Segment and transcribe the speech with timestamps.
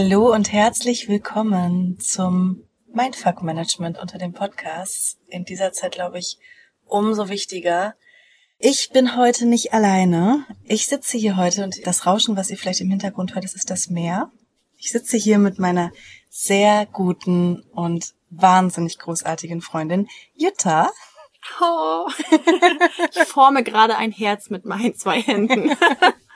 [0.00, 2.62] Hallo und herzlich willkommen zum
[2.94, 5.18] Mindfuck Management unter den Podcasts.
[5.26, 6.38] In dieser Zeit, glaube ich,
[6.86, 7.96] umso wichtiger.
[8.60, 10.46] Ich bin heute nicht alleine.
[10.62, 13.70] Ich sitze hier heute und das Rauschen, was ihr vielleicht im Hintergrund hört, das ist
[13.70, 14.30] das Meer.
[14.76, 15.90] Ich sitze hier mit meiner
[16.30, 20.06] sehr guten und wahnsinnig großartigen Freundin
[20.36, 20.92] Jutta.
[21.60, 22.08] Oh,
[23.16, 25.76] ich forme gerade ein Herz mit meinen zwei Händen.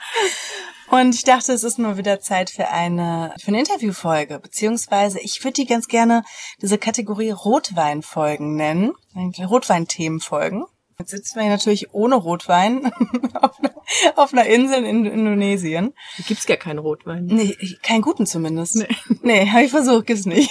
[0.89, 5.43] Und ich dachte, es ist nur wieder Zeit für eine, für eine Interviewfolge, beziehungsweise ich
[5.43, 6.23] würde die ganz gerne
[6.61, 10.67] diese Kategorie Rotweinfolgen nennen, Rotweinthemenfolgen.
[10.99, 12.93] Jetzt sitzen wir hier natürlich ohne Rotwein
[13.41, 13.75] auf, einer,
[14.17, 15.95] auf einer Insel in Indonesien.
[16.19, 17.25] Da gibt's gar keinen Rotwein.
[17.25, 18.77] Nee, keinen guten zumindest.
[18.77, 18.89] Nee,
[19.23, 20.51] nee habe ich versucht, gibt's nicht.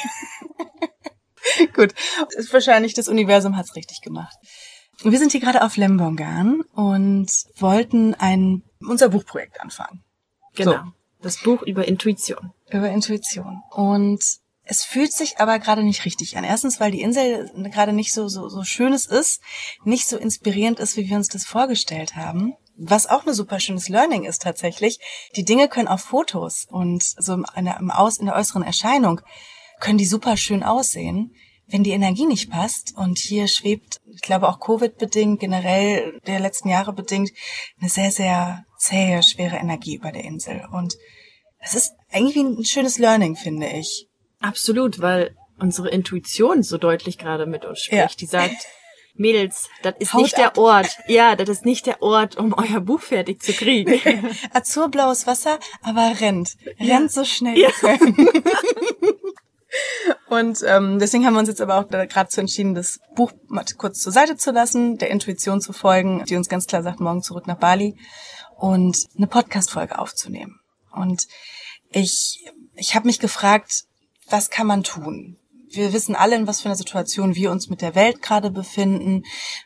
[1.76, 1.94] Gut,
[2.36, 4.36] ist wahrscheinlich das Universum hat's richtig gemacht.
[5.04, 10.04] Wir sind hier gerade auf Lembongan und wollten ein unser Buchprojekt anfangen.
[10.56, 10.72] Genau.
[10.72, 10.80] So.
[11.22, 12.52] Das Buch über Intuition.
[12.72, 13.62] Über Intuition.
[13.72, 14.24] Und
[14.64, 16.44] es fühlt sich aber gerade nicht richtig an.
[16.44, 19.42] Erstens, weil die Insel gerade nicht so, so, so schönes ist,
[19.84, 22.54] nicht so inspirierend ist, wie wir uns das vorgestellt haben.
[22.78, 25.00] Was auch ein super schönes Learning ist tatsächlich.
[25.36, 29.22] Die Dinge können auf Fotos und so in der, im Aus, in der äußeren Erscheinung
[29.80, 31.36] können die super schön aussehen.
[31.72, 36.68] Wenn die Energie nicht passt und hier schwebt, ich glaube auch Covid-bedingt, generell der letzten
[36.68, 37.32] Jahre bedingt,
[37.80, 40.68] eine sehr, sehr zähe, schwere Energie über der Insel.
[40.72, 40.98] Und
[41.60, 44.08] es ist irgendwie ein schönes Learning, finde ich.
[44.40, 48.00] Absolut, weil unsere Intuition so deutlich gerade mit uns spricht.
[48.00, 48.08] Ja.
[48.20, 48.68] Die sagt,
[49.14, 50.56] Mädels, das ist Haut nicht ab.
[50.56, 50.98] der Ort.
[51.08, 54.00] Ja, das ist nicht der Ort, um euer Buch fertig zu kriegen.
[54.54, 56.58] Azurblaues Wasser, aber rennt.
[56.80, 57.08] Rennt ja.
[57.08, 57.58] so schnell.
[57.58, 57.70] Ja.
[60.28, 63.66] Und ähm, deswegen haben wir uns jetzt aber auch gerade zu entschieden, das Buch mal
[63.78, 67.22] kurz zur Seite zu lassen, der Intuition zu folgen, die uns ganz klar sagt, morgen
[67.22, 67.98] zurück nach Bali
[68.58, 70.60] und eine Podcast-Folge aufzunehmen.
[70.92, 71.28] Und
[71.90, 72.46] ich,
[72.76, 73.86] ich habe mich gefragt,
[74.30, 75.38] was kann man tun?
[75.70, 79.24] Wir wissen alle, in was für einer Situation wir uns mit der Welt gerade befinden,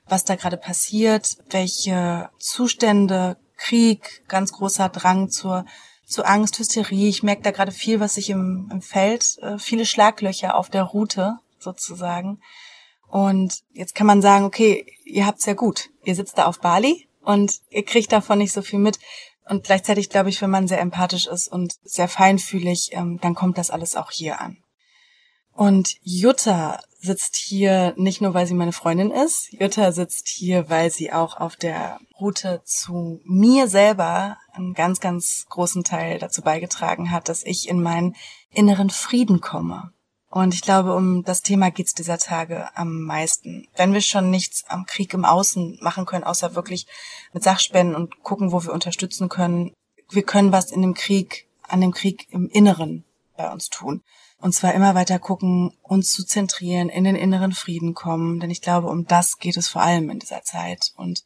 [0.08, 5.66] was da gerade passiert, welche Zustände, Krieg, ganz großer Drang zur,
[6.06, 7.10] zur Angst, Hysterie.
[7.10, 10.84] Ich merke da gerade viel, was sich im, im Feld, äh, viele Schlaglöcher auf der
[10.84, 12.40] Route sozusagen.
[13.08, 15.90] Und jetzt kann man sagen, okay, ihr habt's ja gut.
[16.04, 19.00] Ihr sitzt da auf Bali und ihr kriegt davon nicht so viel mit.
[19.48, 23.58] Und gleichzeitig glaube ich, wenn man sehr empathisch ist und sehr feinfühlig, ähm, dann kommt
[23.58, 24.58] das alles auch hier an.
[25.56, 29.54] Und Jutta sitzt hier nicht nur, weil sie meine Freundin ist.
[29.54, 35.46] Jutta sitzt hier, weil sie auch auf der Route zu mir selber einen ganz, ganz
[35.48, 38.18] großen Teil dazu beigetragen hat, dass ich in meinen
[38.52, 39.94] inneren Frieden komme.
[40.30, 43.70] Und ich glaube, um das Thema geht's dieser Tage am meisten.
[43.78, 46.86] Wenn wir schon nichts am Krieg im Außen machen können, außer wirklich
[47.32, 49.72] mit Sachspenden und gucken, wo wir unterstützen können,
[50.10, 53.06] wir können was in dem Krieg, an dem Krieg im Inneren
[53.38, 54.04] bei uns tun.
[54.40, 58.62] Und zwar immer weiter gucken, uns zu zentrieren, in den inneren Frieden kommen, denn ich
[58.62, 60.92] glaube, um das geht es vor allem in dieser Zeit.
[60.96, 61.24] Und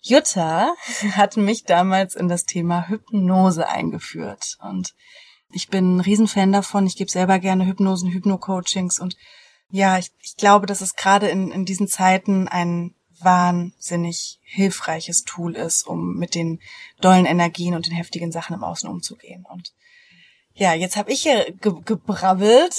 [0.00, 0.74] Jutta
[1.12, 4.58] hat mich damals in das Thema Hypnose eingeführt.
[4.60, 4.94] Und
[5.50, 6.86] ich bin ein Riesenfan davon.
[6.86, 9.16] Ich gebe selber gerne Hypnosen, Hypno-Coachings und
[9.70, 15.56] ja, ich, ich glaube, dass es gerade in, in diesen Zeiten ein wahnsinnig hilfreiches Tool
[15.56, 16.60] ist, um mit den
[17.00, 19.44] dollen Energien und den heftigen Sachen im Außen umzugehen.
[19.48, 19.72] Und
[20.56, 22.74] ja, jetzt habe ich hier ge gebrabbelt.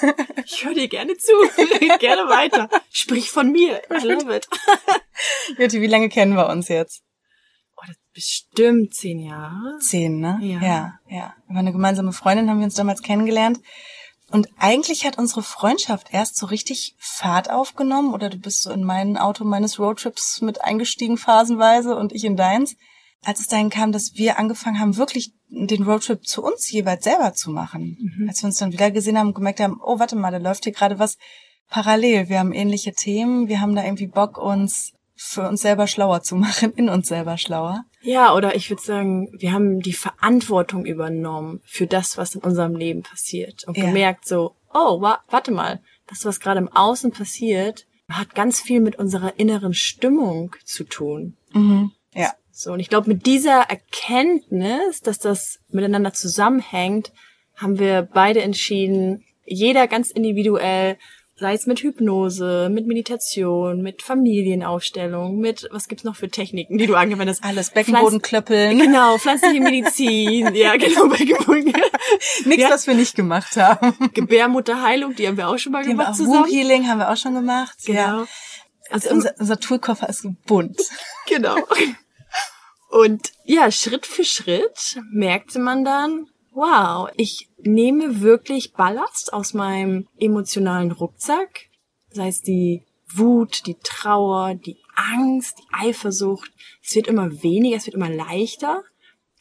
[0.48, 1.32] Ich höre dir gerne zu.
[1.98, 2.68] gerne weiter.
[2.90, 3.82] Sprich von mir.
[3.90, 4.46] I love it.
[5.58, 7.02] Jutti, wie lange kennen wir uns jetzt?
[7.76, 9.78] Oh, das bestimmt zehn Jahre.
[9.80, 10.38] Zehn, ne?
[10.40, 10.60] Ja.
[10.60, 11.34] ja, ja.
[11.46, 13.58] Wir waren eine gemeinsame Freundin, haben wir uns damals kennengelernt.
[14.30, 18.84] Und eigentlich hat unsere Freundschaft erst so richtig Fahrt aufgenommen oder du bist so in
[18.84, 22.76] mein Auto meines Roadtrips mit eingestiegen phasenweise und ich in deins
[23.26, 27.34] als es dahin kam, dass wir angefangen haben, wirklich den Roadtrip zu uns jeweils selber
[27.34, 27.96] zu machen.
[27.98, 28.28] Mhm.
[28.28, 30.62] Als wir uns dann wieder gesehen haben und gemerkt haben, oh, warte mal, da läuft
[30.62, 31.18] hier gerade was
[31.68, 32.28] parallel.
[32.28, 36.36] Wir haben ähnliche Themen, wir haben da irgendwie Bock, uns für uns selber schlauer zu
[36.36, 37.84] machen, in uns selber schlauer.
[38.00, 42.76] Ja, oder ich würde sagen, wir haben die Verantwortung übernommen für das, was in unserem
[42.76, 43.86] Leben passiert und ja.
[43.86, 48.80] gemerkt so, oh, wa warte mal, das, was gerade im Außen passiert, hat ganz viel
[48.80, 51.36] mit unserer inneren Stimmung zu tun.
[51.52, 51.90] Mhm.
[52.58, 57.12] So, und ich glaube, mit dieser Erkenntnis, dass das miteinander zusammenhängt,
[57.54, 60.96] haben wir beide entschieden, jeder ganz individuell,
[61.38, 66.86] sei es mit Hypnose, mit Meditation, mit Familienaufstellung, mit, was gibt's noch für Techniken, die
[66.86, 67.46] du angewendet hast?
[67.46, 68.78] Alles, Beckenboden klöppeln.
[68.78, 71.74] Genau, pflanzliche Medizin, ja, genau, Beckenboden.
[72.46, 72.70] Nichts, ja.
[72.70, 73.92] was wir nicht gemacht haben.
[74.14, 76.50] Gebärmutterheilung, die haben wir auch schon mal die gemacht haben wir auch, zusammen.
[76.50, 77.76] Healing haben wir auch schon gemacht.
[77.84, 77.98] Genau.
[78.20, 78.26] Ja.
[78.88, 80.80] Also unser, unser Toolkoffer ist bunt.
[81.28, 81.56] Genau.
[82.88, 90.08] Und ja, Schritt für Schritt merkte man dann, wow, ich nehme wirklich Ballast aus meinem
[90.18, 91.68] emotionalen Rucksack,
[92.10, 96.50] sei es die Wut, die Trauer, die Angst, die Eifersucht.
[96.82, 98.82] Es wird immer weniger, es wird immer leichter.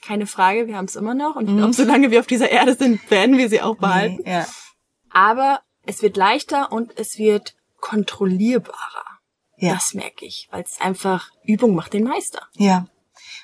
[0.01, 1.35] Keine Frage, wir haben es immer noch.
[1.35, 4.21] Und ich glaube, solange wir auf dieser Erde sind, werden wir sie auch behalten.
[4.23, 4.47] Nee, ja.
[5.09, 9.05] Aber es wird leichter und es wird kontrollierbarer.
[9.57, 9.73] Ja.
[9.73, 12.47] Das merke ich, weil es einfach Übung macht den Meister.
[12.55, 12.87] Ja.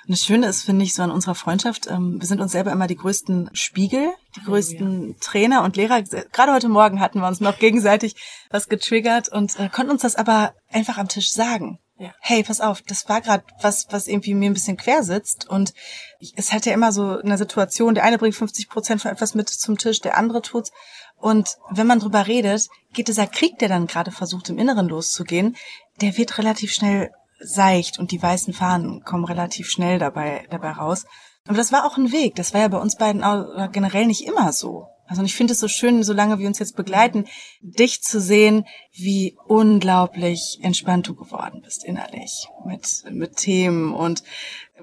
[0.07, 2.71] Und das Schöne ist, finde ich, so an unserer Freundschaft, ähm, wir sind uns selber
[2.71, 6.01] immer die größten Spiegel, die größten Trainer und Lehrer.
[6.01, 8.15] Gerade heute Morgen hatten wir uns noch gegenseitig
[8.50, 11.80] was getriggert und äh, konnten uns das aber einfach am Tisch sagen.
[12.01, 12.15] Ja.
[12.19, 15.48] Hey, pass auf, das war gerade was, was irgendwie mir ein bisschen quer sitzt.
[15.48, 15.75] Und
[16.19, 19.36] ich, es hat ja immer so eine Situation, der eine bringt 50 Prozent von etwas
[19.36, 20.71] mit zum Tisch, der andere tut's.
[21.18, 25.56] Und wenn man drüber redet, geht dieser Krieg, der dann gerade versucht, im Inneren loszugehen,
[26.01, 27.12] der wird relativ schnell
[27.42, 31.06] seicht und die weißen Fahnen kommen relativ schnell dabei, dabei raus.
[31.48, 32.36] Aber das war auch ein Weg.
[32.36, 34.88] Das war ja bei uns beiden auch generell nicht immer so.
[35.12, 37.26] Also ich finde es so schön, solange wir uns jetzt begleiten,
[37.60, 44.24] dich zu sehen, wie unglaublich entspannt du geworden bist innerlich mit, mit Themen und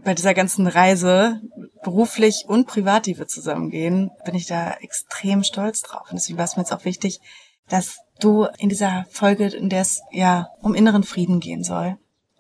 [0.04, 1.40] bei dieser ganzen Reise,
[1.82, 6.10] beruflich und privat, die wir zusammengehen, bin ich da extrem stolz drauf.
[6.10, 7.20] Und deswegen war es mir jetzt auch wichtig,
[7.70, 11.96] dass du in dieser Folge, in der es ja um inneren Frieden gehen soll,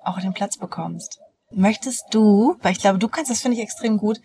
[0.08, 1.20] auch den Platz bekommst.
[1.50, 4.20] Möchtest du, weil ich glaube, du kannst das finde ich extrem gut,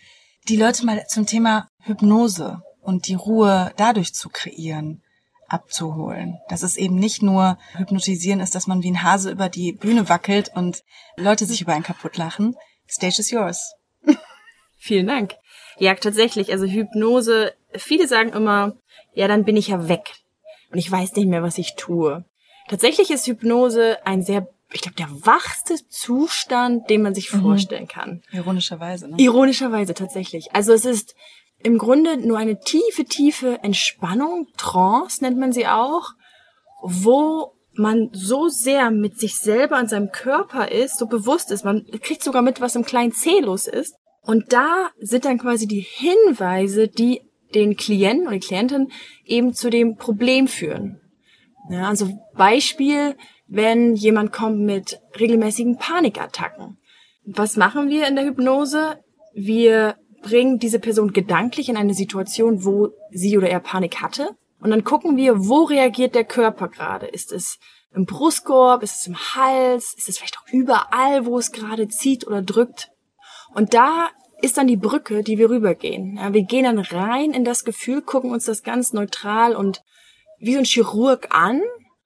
[0.49, 5.01] die Leute mal zum Thema Hypnose und die Ruhe dadurch zu kreieren,
[5.47, 6.39] abzuholen.
[6.49, 10.09] Dass es eben nicht nur hypnotisieren ist, dass man wie ein Hase über die Bühne
[10.09, 10.83] wackelt und
[11.15, 12.55] Leute sich über einen kaputt lachen.
[12.89, 13.73] Stage is yours.
[14.77, 15.35] Vielen Dank.
[15.77, 16.51] Ja, tatsächlich.
[16.51, 18.73] Also Hypnose, viele sagen immer,
[19.13, 20.13] ja, dann bin ich ja weg.
[20.71, 22.25] Und ich weiß nicht mehr, was ich tue.
[22.67, 28.21] Tatsächlich ist Hypnose ein sehr, ich glaube, der wachste Zustand, den man sich vorstellen kann.
[28.31, 29.15] Ironischerweise, ne?
[29.17, 30.53] Ironischerweise tatsächlich.
[30.53, 31.15] Also es ist
[31.63, 36.09] im Grunde nur eine tiefe, tiefe Entspannung, Trance nennt man sie auch,
[36.81, 41.85] wo man so sehr mit sich selber und seinem Körper ist, so bewusst ist, man
[42.01, 43.95] kriegt sogar mit, was im kleinen C los ist.
[44.21, 47.21] Und da sind dann quasi die Hinweise, die
[47.55, 48.91] den Klienten oder die Klientin
[49.25, 51.01] eben zu dem Problem führen.
[51.69, 53.15] Ja, also Beispiel,
[53.53, 56.79] wenn jemand kommt mit regelmäßigen Panikattacken.
[57.23, 58.97] Was machen wir in der Hypnose?
[59.35, 64.31] Wir bringen diese Person gedanklich in eine Situation, wo sie oder er Panik hatte.
[64.59, 67.05] Und dann gucken wir, wo reagiert der Körper gerade?
[67.05, 67.59] Ist es
[67.93, 68.81] im Brustkorb?
[68.81, 69.93] Ist es im Hals?
[69.99, 72.89] Ist es vielleicht auch überall, wo es gerade zieht oder drückt?
[73.53, 74.09] Und da
[74.41, 76.17] ist dann die Brücke, die wir rübergehen.
[76.17, 79.83] Ja, wir gehen dann rein in das Gefühl, gucken uns das ganz neutral und
[80.39, 81.61] wie so ein Chirurg an.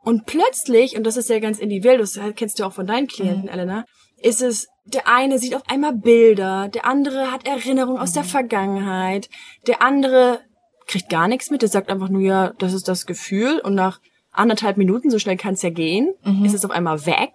[0.07, 3.41] Und plötzlich, und das ist ja ganz individuell, das kennst du auch von deinen Klienten,
[3.41, 3.49] mhm.
[3.49, 8.23] Elena, ist es, der eine sieht auf einmal Bilder, der andere hat Erinnerungen aus der
[8.23, 8.27] mhm.
[8.27, 9.27] Vergangenheit,
[9.67, 10.39] der andere
[10.85, 13.99] kriegt gar nichts mit, der sagt einfach nur, ja, das ist das Gefühl und nach
[14.31, 16.45] anderthalb Minuten, so schnell kann es ja gehen, mhm.
[16.45, 17.33] ist es auf einmal weg.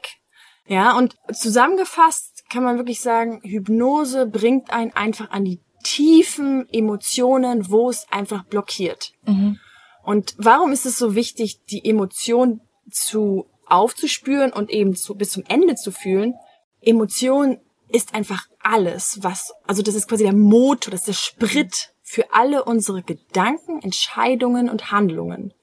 [0.66, 7.70] Ja, und zusammengefasst kann man wirklich sagen, Hypnose bringt einen einfach an die tiefen Emotionen,
[7.70, 9.12] wo es einfach blockiert.
[9.26, 9.58] Mhm.
[10.02, 12.60] Und warum ist es so wichtig, die Emotion
[12.92, 16.34] zu aufzuspüren und eben zu, bis zum Ende zu fühlen?
[16.80, 17.58] Emotion
[17.88, 22.32] ist einfach alles, was, also das ist quasi der Motor, das ist der Sprit für
[22.32, 25.54] alle unsere Gedanken, Entscheidungen und Handlungen.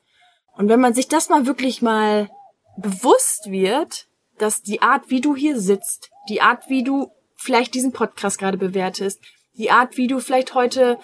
[0.53, 2.29] Und wenn man sich das mal wirklich mal
[2.77, 4.07] bewusst wird,
[4.37, 8.57] dass die Art, wie du hier sitzt, die Art, wie du vielleicht diesen Podcast gerade
[8.57, 9.21] bewertest,
[9.53, 10.99] die Art, wie du vielleicht heute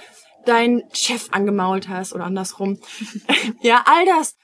[0.45, 2.79] deinen Chef angemault hast oder andersrum.
[3.61, 4.35] ja, all das,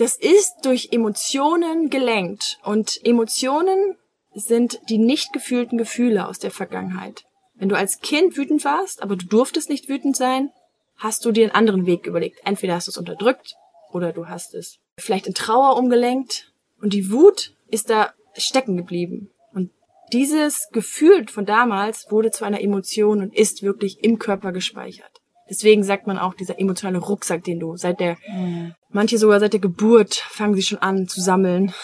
[0.00, 2.58] das ist durch Emotionen gelenkt.
[2.64, 3.96] Und Emotionen
[4.32, 7.24] sind die nicht gefühlten Gefühle aus der Vergangenheit.
[7.54, 10.50] Wenn du als Kind wütend warst, aber du durftest nicht wütend sein,
[10.96, 12.40] hast du dir einen anderen Weg überlegt.
[12.44, 13.56] Entweder hast du es unterdrückt
[13.92, 19.30] oder du hast es vielleicht in Trauer umgelenkt und die Wut ist da stecken geblieben.
[19.52, 19.70] Und
[20.14, 25.19] dieses Gefühl von damals wurde zu einer Emotion und ist wirklich im Körper gespeichert.
[25.50, 28.74] Deswegen sagt man auch dieser emotionale Rucksack, den du seit der, mhm.
[28.88, 31.74] manche sogar seit der Geburt fangen sie schon an zu sammeln.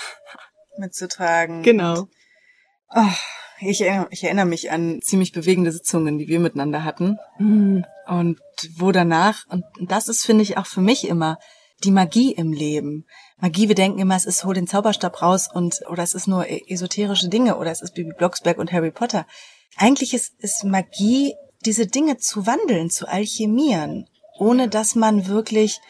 [0.78, 1.62] Mitzutragen.
[1.62, 2.06] Genau.
[2.94, 3.02] Oh,
[3.60, 7.18] ich, erinnere, ich erinnere mich an ziemlich bewegende Sitzungen, die wir miteinander hatten.
[7.38, 7.84] Mhm.
[8.06, 8.38] Und
[8.76, 11.38] wo danach, und das ist, finde ich, auch für mich immer
[11.82, 13.04] die Magie im Leben.
[13.38, 16.48] Magie, wir denken immer, es ist, hol den Zauberstab raus und, oder es ist nur
[16.48, 19.26] e-, esoterische Dinge oder es ist Bibi Blocksberg und Harry Potter.
[19.76, 21.34] Eigentlich ist, ist Magie
[21.66, 24.08] diese Dinge zu wandeln, zu alchemieren,
[24.38, 25.80] ohne dass man wirklich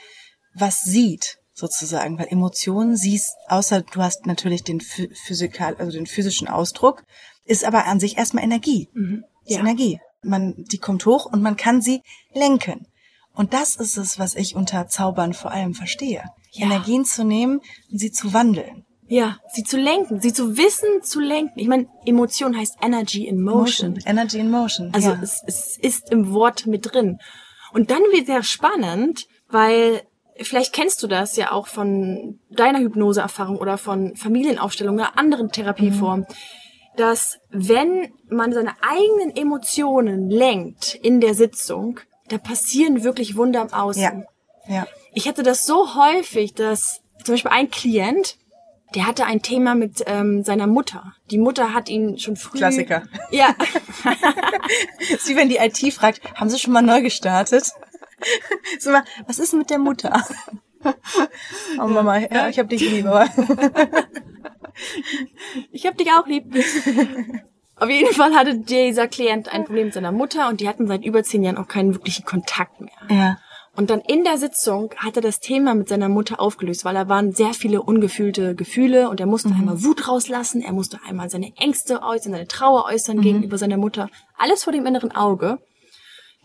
[0.55, 6.49] was sieht, sozusagen, weil Emotionen siehst, außer du hast natürlich den physikal, also den physischen
[6.49, 7.05] Ausdruck,
[7.45, 8.89] ist aber an sich erstmal Energie.
[8.95, 9.25] Mhm.
[9.45, 9.61] Ja.
[9.61, 10.01] Energie.
[10.23, 12.03] Man, die kommt hoch und man kann sie
[12.33, 12.87] lenken.
[13.33, 16.25] Und das ist es, was ich unter Zaubern vor allem verstehe.
[16.53, 16.67] Ja.
[16.67, 17.61] Energien zu nehmen
[17.93, 18.86] und sie zu wandeln.
[19.09, 21.59] Ja, sie zu lenken, sie zu wissen, zu lenken.
[21.59, 23.91] Ich meine, Emotion heißt Energy in Motion.
[23.91, 24.11] motion.
[24.11, 24.91] Energy in Motion.
[24.93, 25.21] Also ja.
[25.23, 27.19] es, es ist im Wort mit drin.
[27.73, 30.03] Und dann wird sehr spannend, weil
[30.41, 36.27] vielleicht kennst du das ja auch von deiner Hypnoseerfahrung oder von Familienaufstellungen oder anderen Therapieformen,
[36.29, 36.97] mhm.
[36.97, 43.73] dass wenn man seine eigenen Emotionen lenkt in der Sitzung, da passieren wirklich Wunder im
[43.73, 44.03] Außen.
[44.03, 44.75] Ja.
[44.75, 44.87] ja.
[45.13, 48.37] Ich hatte das so häufig, dass zum Beispiel ein Klient,
[48.95, 51.15] der hatte ein Thema mit ähm, seiner Mutter.
[51.31, 52.59] Die Mutter hat ihn schon früh.
[52.59, 53.03] Klassiker.
[53.31, 53.49] Ja.
[55.11, 57.73] ist wie wenn die IT fragt, haben Sie schon mal neu gestartet?
[58.79, 60.25] so mal, was ist mit der Mutter?
[61.81, 63.29] Oh Mama, ja, ich hab dich lieb, aber.
[65.73, 66.45] ich hab dich auch lieb.
[67.75, 71.05] Auf jeden Fall hatte dieser Klient ein Problem mit seiner Mutter und die hatten seit
[71.05, 72.93] über zehn Jahren auch keinen wirklichen Kontakt mehr.
[73.11, 73.39] Ja.
[73.77, 77.09] Und dann in der Sitzung hat er das Thema mit seiner Mutter aufgelöst, weil da
[77.09, 79.57] waren sehr viele ungefühlte Gefühle und er musste mhm.
[79.57, 83.23] einmal Wut rauslassen, er musste einmal seine Ängste äußern, seine Trauer äußern mhm.
[83.23, 84.09] gegenüber seiner Mutter.
[84.39, 85.59] Alles vor dem inneren Auge.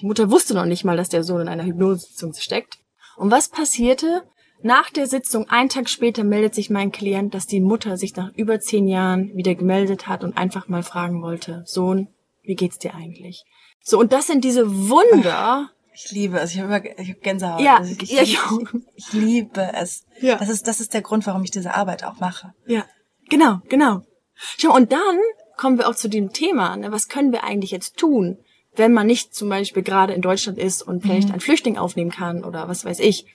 [0.01, 2.79] Die Mutter wusste noch nicht mal, dass der Sohn in einer Hypnosesitzung steckt.
[3.15, 4.23] Und was passierte?
[4.63, 8.31] Nach der Sitzung, einen Tag später, meldet sich mein Klient, dass die Mutter sich nach
[8.35, 12.09] über zehn Jahren wieder gemeldet hat und einfach mal fragen wollte, Sohn,
[12.43, 13.43] wie geht's dir eigentlich?
[13.83, 16.53] So, und das sind diese Wunder, ich liebe es.
[16.53, 17.61] Ich habe immer ich hab Gänsehaut.
[17.61, 18.59] Ja, also ich, ja, ich, auch.
[18.95, 20.05] ich liebe es.
[20.19, 20.37] Ja.
[20.37, 22.53] Das ist, das ist der Grund, warum ich diese Arbeit auch mache.
[22.65, 22.85] Ja,
[23.29, 24.01] genau, genau.
[24.57, 25.19] Schau, und dann
[25.57, 28.37] kommen wir auch zu dem Thema, ne, was können wir eigentlich jetzt tun,
[28.75, 31.33] wenn man nicht zum Beispiel gerade in Deutschland ist und vielleicht mhm.
[31.33, 33.25] einen Flüchtling aufnehmen kann oder was weiß ich.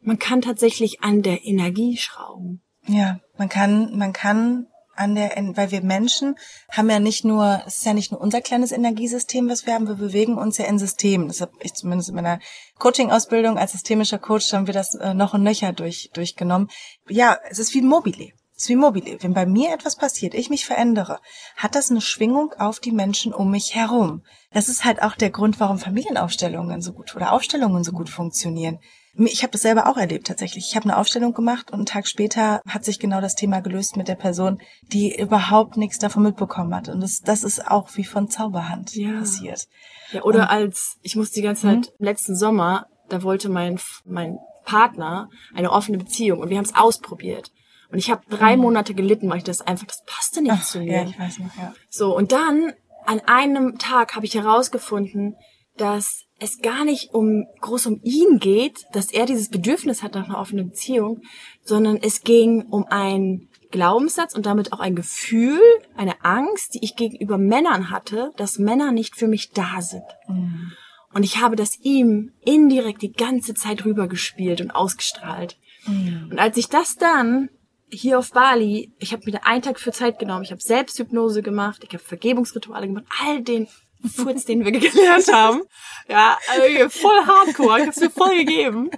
[0.00, 2.62] Man kann tatsächlich an der Energie schrauben.
[2.86, 6.36] Ja, man kann, man kann an der, weil wir Menschen
[6.70, 9.88] haben ja nicht nur, es ist ja nicht nur unser kleines Energiesystem, was wir haben,
[9.88, 11.28] wir bewegen uns ja in Systemen.
[11.28, 12.40] Das habe ich zumindest in meiner
[12.78, 16.68] Coaching-Ausbildung als systemischer Coach haben wir das äh, noch und nöcher durch, durchgenommen.
[17.08, 18.32] Ja, es ist wie Mobile.
[18.56, 19.18] Es ist wie Mobile.
[19.20, 21.18] Wenn bei mir etwas passiert, ich mich verändere,
[21.56, 24.22] hat das eine Schwingung auf die Menschen um mich herum.
[24.52, 28.78] Das ist halt auch der Grund, warum Familienaufstellungen so gut oder Aufstellungen so gut funktionieren
[29.16, 30.66] ich habe das selber auch erlebt tatsächlich.
[30.68, 33.96] Ich habe eine Aufstellung gemacht und einen Tag später hat sich genau das Thema gelöst
[33.96, 34.60] mit der Person,
[34.92, 36.88] die überhaupt nichts davon mitbekommen hat.
[36.88, 39.18] Und das, das ist auch wie von Zauberhand ja.
[39.18, 39.66] passiert.
[40.12, 42.04] Ja, oder und, als, ich muss die ganze Zeit, mhm.
[42.04, 47.52] letzten Sommer, da wollte mein, mein Partner eine offene Beziehung und wir haben es ausprobiert.
[47.90, 48.62] Und ich habe drei mhm.
[48.62, 51.02] Monate gelitten, weil ich das einfach, das passte nicht Ach, zu mir.
[51.02, 51.72] Ja, ich weiß nicht, ja.
[51.88, 52.72] So, und dann
[53.06, 55.36] an einem Tag habe ich herausgefunden,
[55.76, 60.28] dass es gar nicht um groß um ihn geht, dass er dieses Bedürfnis hat nach
[60.28, 61.22] einer offenen Beziehung,
[61.62, 65.60] sondern es ging um einen Glaubenssatz und damit auch ein Gefühl,
[65.96, 70.04] eine Angst, die ich gegenüber Männern hatte, dass Männer nicht für mich da sind.
[70.28, 70.72] Mhm.
[71.12, 75.56] Und ich habe das ihm indirekt die ganze Zeit rübergespielt und ausgestrahlt.
[75.86, 76.28] Mhm.
[76.30, 77.48] Und als ich das dann
[77.90, 81.42] hier auf Bali, ich habe mir da einen Tag für Zeit genommen, ich habe Selbsthypnose
[81.42, 83.68] gemacht, ich habe Vergebungsrituale gemacht, all den
[84.08, 85.62] Furz, den wir gelernt haben.
[86.08, 87.80] Ja, also voll hardcore.
[87.80, 88.90] Ich hab's mir voll gegeben.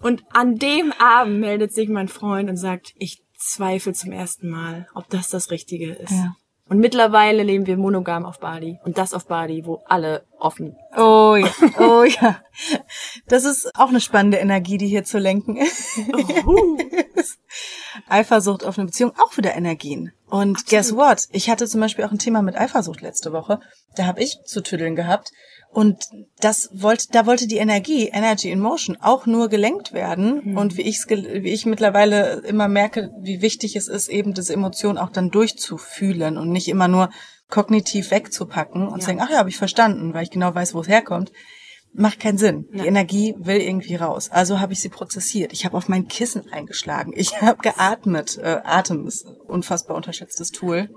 [0.00, 4.88] Und an dem Abend meldet sich mein Freund und sagt, ich zweifle zum ersten Mal,
[4.94, 6.12] ob das das Richtige ist.
[6.12, 6.34] Ja.
[6.70, 8.78] Und mittlerweile leben wir monogam auf Bali.
[8.84, 10.76] Und das auf Bali, wo alle offen.
[10.96, 12.40] Oh ja, oh ja.
[13.26, 15.98] Das ist auch eine spannende Energie, die hier zu lenken ist.
[16.46, 16.78] Oh.
[18.08, 20.12] Eifersucht auf eine Beziehung, auch wieder Energien.
[20.28, 20.68] Und Absolut.
[20.68, 21.26] guess what?
[21.32, 23.58] Ich hatte zum Beispiel auch ein Thema mit Eifersucht letzte Woche.
[23.96, 25.32] Da habe ich zu tüddeln gehabt.
[25.72, 26.04] Und
[26.40, 30.40] das wollte, da wollte die Energie, Energy in Motion, auch nur gelenkt werden.
[30.44, 30.56] Mhm.
[30.56, 34.98] Und wie ich wie ich mittlerweile immer merke, wie wichtig es ist, eben diese Emotion
[34.98, 37.10] auch dann durchzufühlen und nicht immer nur
[37.48, 38.98] kognitiv wegzupacken und ja.
[38.98, 41.30] zu sagen, ach ja, habe ich verstanden, weil ich genau weiß, wo es herkommt.
[41.92, 42.68] Macht keinen Sinn.
[42.72, 42.82] Ja.
[42.82, 44.28] Die Energie will irgendwie raus.
[44.30, 45.52] Also habe ich sie prozessiert.
[45.52, 47.12] Ich habe auf mein Kissen eingeschlagen.
[47.16, 48.38] Ich habe geatmet.
[48.38, 50.88] Äh, Atem ist ein unfassbar unterschätztes Tool.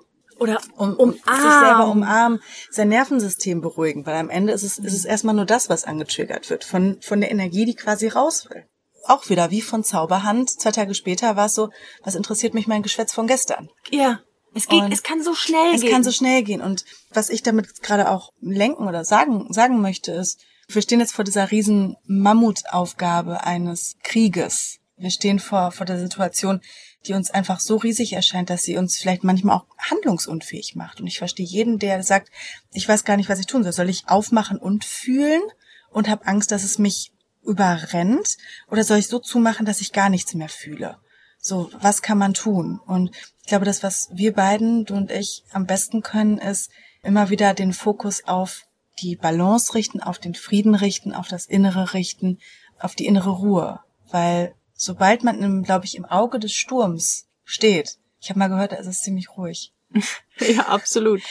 [0.43, 4.93] Oder um, um sich selber umarmen, sein Nervensystem beruhigen, weil am Ende ist es, ist
[4.93, 8.65] es erstmal nur das, was angetriggert wird, von, von der Energie, die quasi raus will.
[9.05, 10.49] Auch wieder wie von Zauberhand.
[10.49, 11.69] Zwei Tage später war es so,
[12.03, 13.69] was interessiert mich mein Geschwätz von gestern?
[13.89, 14.19] Ja.
[14.55, 15.89] Es geht, und es kann so schnell es gehen.
[15.89, 16.61] Es kann so schnell gehen.
[16.61, 21.13] Und was ich damit gerade auch lenken oder sagen, sagen möchte, ist, wir stehen jetzt
[21.13, 24.79] vor dieser riesen Mammutaufgabe eines Krieges.
[24.95, 26.61] Wir stehen vor, vor der Situation,
[27.05, 31.01] die uns einfach so riesig erscheint, dass sie uns vielleicht manchmal auch handlungsunfähig macht.
[31.01, 32.29] Und ich verstehe jeden, der sagt,
[32.71, 33.73] ich weiß gar nicht, was ich tun soll.
[33.73, 35.41] Soll ich aufmachen und fühlen
[35.89, 37.11] und habe Angst, dass es mich
[37.43, 38.37] überrennt?
[38.69, 40.97] Oder soll ich so zumachen, dass ich gar nichts mehr fühle?
[41.39, 42.79] So, was kann man tun?
[42.85, 46.71] Und ich glaube, das, was wir beiden, du und ich, am besten können, ist
[47.03, 48.63] immer wieder den Fokus auf
[49.01, 52.39] die Balance richten, auf den Frieden richten, auf das Innere richten,
[52.79, 53.81] auf die innere Ruhe.
[54.09, 58.77] Weil sobald man, glaube ich, im Auge des Sturms steht, ich habe mal gehört, da
[58.77, 59.73] ist es ziemlich ruhig.
[60.39, 61.21] ja, absolut.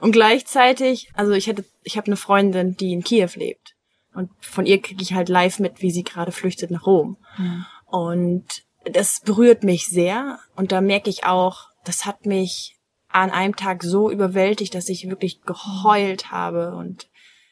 [0.00, 3.74] Und gleichzeitig, also ich hatte, ich habe eine Freundin, die in Kiew lebt.
[4.14, 7.18] Und von ihr kriege ich halt live mit, wie sie gerade flüchtet nach Rom.
[7.36, 7.66] Mhm.
[7.86, 8.46] Und
[8.84, 10.38] das berührt mich sehr.
[10.56, 12.76] Und da merke ich auch, das hat mich
[13.08, 17.08] an einem Tag so überwältigt, dass ich wirklich geheult habe und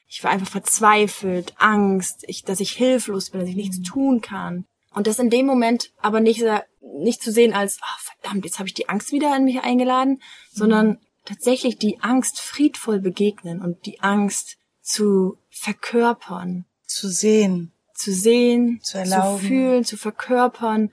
[0.09, 4.65] ich war einfach verzweifelt, Angst, ich, dass ich hilflos bin, dass ich nichts tun kann.
[4.97, 6.43] Und das in dem Moment aber nicht,
[6.81, 10.23] nicht zu sehen als, oh, verdammt, jetzt habe ich die Angst wieder in mich eingeladen,
[10.51, 16.65] sondern tatsächlich die Angst friedvoll begegnen und die Angst zu verkörpern.
[16.87, 17.73] Zu sehen.
[17.93, 19.39] Zu sehen, zu, erlauben.
[19.39, 20.91] zu fühlen, zu verkörpern.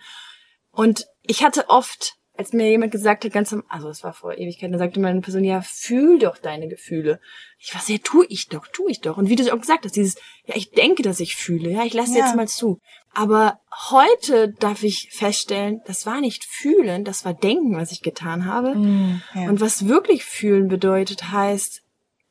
[0.72, 4.38] Und ich hatte oft als mir jemand gesagt hat, ganz am, also es war vor
[4.38, 7.20] Ewigkeiten, da sagte meine Person, ja, fühl doch deine Gefühle.
[7.60, 9.18] Ich war ja, tu ich doch, tu ich doch.
[9.18, 11.84] Und wie du es auch gesagt hast, dieses, ja, ich denke, dass ich fühle, ja,
[11.84, 12.26] ich lasse ja.
[12.26, 12.80] jetzt mal zu.
[13.14, 13.60] Aber
[13.92, 18.76] heute darf ich feststellen, das war nicht fühlen, das war denken, was ich getan habe.
[18.76, 19.50] Mm, ja.
[19.50, 21.84] Und was wirklich fühlen bedeutet, heißt,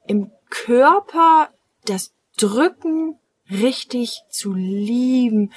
[0.09, 1.51] im Körper
[1.85, 5.53] das Drücken richtig zu lieben,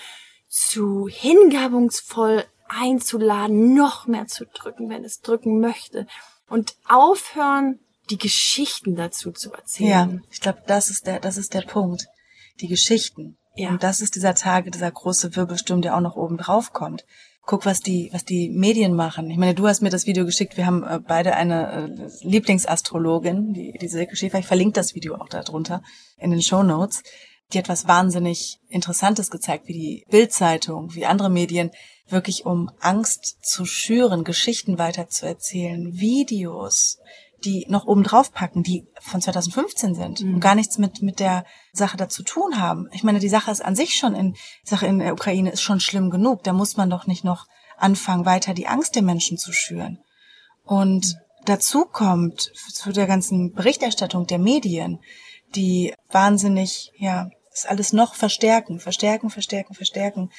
[0.48, 6.08] zu hingabungsvoll einzuladen, noch mehr zu drücken, wenn es drücken möchte.
[6.50, 7.80] Und aufhören,
[8.10, 10.22] die Geschichten dazu zu erzählen.
[10.22, 12.08] Ja, ich glaube, das ist der, das ist der Punkt.
[12.62, 13.38] Die Geschichten.
[13.56, 13.70] Ja.
[13.70, 17.06] Und das ist dieser Tage, dieser große Wirbelsturm, der auch noch oben drauf kommt.
[17.48, 19.30] Guck, was die, was die Medien machen.
[19.30, 20.58] Ich meine, du hast mir das Video geschickt.
[20.58, 24.40] Wir haben äh, beide eine äh, Lieblingsastrologin, die, die Silke Schäfer.
[24.40, 25.84] Ich verlinke das Video auch darunter
[26.18, 27.04] in den Show Notes.
[27.54, 31.72] Die hat was wahnsinnig Interessantes gezeigt, wie die Bildzeitung, wie andere Medien
[32.08, 36.98] wirklich um Angst zu schüren, Geschichten weiterzuerzählen, Videos,
[37.44, 40.36] die noch oben drauf packen, die von 2015 sind mhm.
[40.36, 42.88] und gar nichts mit, mit der Sache dazu tun haben.
[42.92, 45.80] Ich meine, die Sache ist an sich schon in, Sache in der Ukraine ist schon
[45.80, 46.44] schlimm genug.
[46.44, 47.46] Da muss man doch nicht noch
[47.78, 50.00] anfangen, weiter die Angst der Menschen zu schüren.
[50.64, 55.00] Und dazu kommt zu der ganzen Berichterstattung der Medien,
[55.56, 60.32] die wahnsinnig, ja, das alles noch verstärken, verstärken, verstärken, verstärken,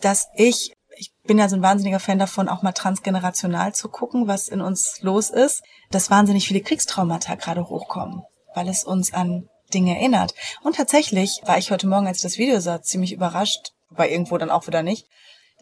[0.00, 4.26] dass ich ich bin ja so ein wahnsinniger Fan davon, auch mal transgenerational zu gucken,
[4.26, 8.22] was in uns los ist, dass wahnsinnig viele Kriegstraumata gerade hochkommen,
[8.54, 10.34] weil es uns an Dinge erinnert.
[10.62, 14.36] Und tatsächlich war ich heute Morgen, als ich das Video sah, ziemlich überrascht, wobei irgendwo
[14.36, 15.06] dann auch wieder nicht,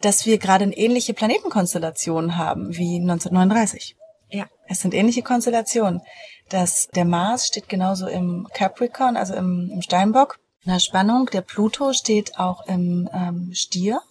[0.01, 3.95] dass wir gerade eine ähnliche Planetenkonstellation haben wie 1939.
[4.29, 4.47] Ja.
[4.67, 6.01] Es sind ähnliche Konstellationen.
[6.49, 11.27] Dass der Mars steht genauso im Capricorn, also im, im Steinbock, einer Spannung.
[11.27, 14.01] Der Pluto steht auch im ähm, Stier.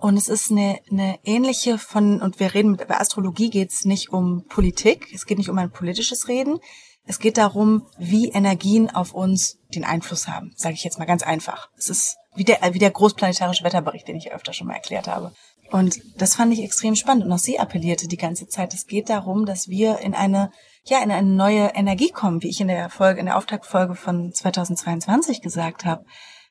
[0.00, 4.10] Und es ist eine, eine ähnliche von, und wir reden, bei Astrologie geht es nicht
[4.12, 6.60] um Politik, es geht nicht um ein politisches Reden,
[7.04, 11.24] es geht darum, wie Energien auf uns den Einfluss haben, sage ich jetzt mal ganz
[11.24, 11.68] einfach.
[11.76, 15.32] Es ist wie der, wie der großplanetarische Wetterbericht, den ich öfter schon mal erklärt habe.
[15.70, 17.24] Und das fand ich extrem spannend.
[17.24, 18.72] Und auch sie appellierte die ganze Zeit.
[18.72, 20.50] Es geht darum, dass wir in eine,
[20.84, 24.32] ja, in eine neue Energie kommen, wie ich in der Folge, in der Auftaktfolge von
[24.32, 26.04] 2022 gesagt habe.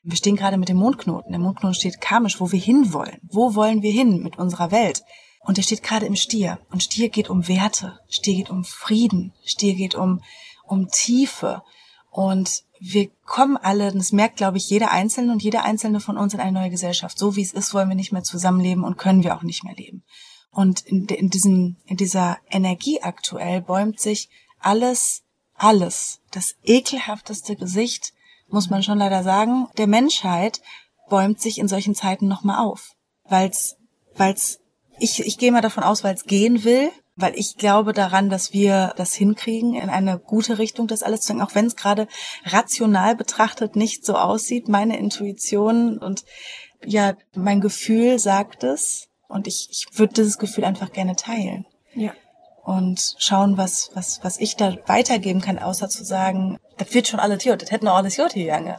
[0.04, 1.32] Wir stehen gerade mit dem Mondknoten.
[1.32, 3.18] Der Mondknoten steht karmisch, wo wir hinwollen.
[3.22, 5.02] Wo wollen wir hin mit unserer Welt?
[5.40, 6.60] Und der steht gerade im Stier.
[6.70, 7.98] Und Stier geht um Werte.
[8.08, 9.32] Stier geht um Frieden.
[9.44, 10.22] Stier geht um,
[10.64, 11.62] um Tiefe.
[12.10, 16.34] Und wir kommen alle, das merkt, glaube ich, jeder Einzelne und jeder Einzelne von uns
[16.34, 17.18] in eine neue Gesellschaft.
[17.18, 19.74] So wie es ist, wollen wir nicht mehr zusammenleben und können wir auch nicht mehr
[19.74, 20.04] leben.
[20.50, 24.28] Und in, in, diesem, in dieser Energie aktuell bäumt sich
[24.60, 25.22] alles,
[25.54, 28.12] alles, das ekelhafteste Gesicht
[28.48, 30.62] muss man schon leider sagen, der Menschheit
[31.08, 32.92] bäumt sich in solchen Zeiten nochmal auf.
[33.24, 33.76] Weil's,
[34.16, 34.60] weil's,
[34.98, 38.52] ich, ich gehe mal davon aus, weil es gehen will, weil ich glaube daran, dass
[38.52, 42.06] wir das hinkriegen, in eine gute Richtung das alles zu denken, auch wenn es gerade
[42.44, 44.68] rational betrachtet nicht so aussieht.
[44.68, 46.24] Meine Intuition und
[46.84, 51.66] ja, mein Gefühl sagt es und ich, ich würde dieses Gefühl einfach gerne teilen.
[51.94, 52.12] Ja
[52.68, 57.18] und schauen, was, was, was ich da weitergeben kann, außer zu sagen, das wird schon
[57.18, 58.76] alles gut, das hätten auch alles gut gegangen.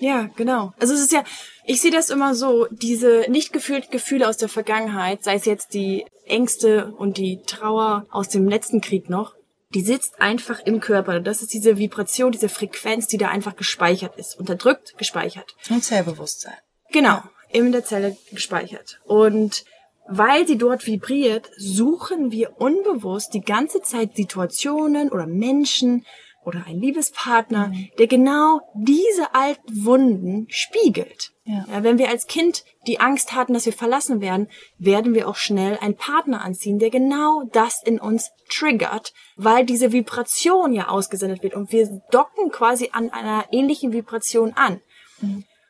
[0.00, 0.72] Ja, genau.
[0.80, 1.24] Also es ist ja,
[1.64, 5.74] ich sehe das immer so, diese nicht gefühlten Gefühle aus der Vergangenheit, sei es jetzt
[5.74, 9.34] die Ängste und die Trauer aus dem letzten Krieg noch,
[9.74, 11.20] die sitzt einfach im Körper.
[11.20, 14.38] Das ist diese Vibration, diese Frequenz, die da einfach gespeichert ist.
[14.38, 15.54] Unterdrückt, gespeichert.
[15.68, 16.56] Und Zellbewusstsein.
[16.90, 17.30] Genau, ja.
[17.50, 19.00] in der Zelle gespeichert.
[19.04, 19.64] Und
[20.08, 26.04] weil sie dort vibriert, suchen wir unbewusst die ganze Zeit Situationen oder Menschen,
[26.44, 31.32] oder ein Liebespartner, der genau diese alten Wunden spiegelt.
[31.44, 31.64] Ja.
[31.68, 34.48] Ja, wenn wir als Kind die Angst hatten, dass wir verlassen werden,
[34.78, 39.92] werden wir auch schnell einen Partner anziehen, der genau das in uns triggert, weil diese
[39.92, 44.80] Vibration ja ausgesendet wird und wir docken quasi an einer ähnlichen Vibration an.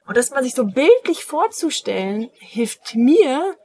[0.06, 3.56] Und das mal sich so bildlich vorzustellen, hilft mir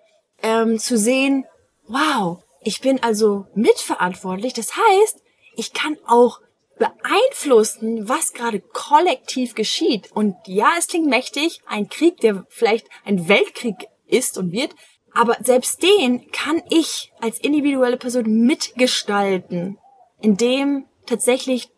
[0.42, 1.46] ähm, zu sehen,
[1.88, 4.54] wow, ich bin also mitverantwortlich.
[4.54, 5.22] Das heißt,
[5.56, 6.40] ich kann auch
[6.78, 10.12] beeinflussen, was gerade kollektiv geschieht.
[10.12, 14.76] Und ja, es klingt mächtig, ein Krieg, der vielleicht ein Weltkrieg ist und wird,
[15.14, 19.78] aber selbst den kann ich als individuelle Person mitgestalten,
[20.22, 21.70] indem tatsächlich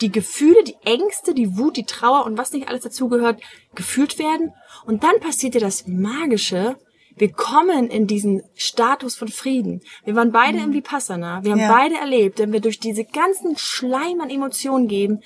[0.00, 3.40] die Gefühle, die Ängste, die Wut, die Trauer und was nicht alles dazugehört,
[3.74, 4.52] gefühlt werden.
[4.84, 6.76] Und dann passiert ja das Magische.
[7.16, 9.80] Wir kommen in diesen Status von Frieden.
[10.04, 11.42] Wir waren beide im Vipassana.
[11.44, 11.72] Wir haben Ja.
[11.72, 15.22] beide erlebt, wenn wir durch diese ganzen Schleim an Emotionen gehen,